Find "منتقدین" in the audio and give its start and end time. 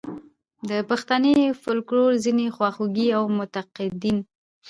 3.37-4.17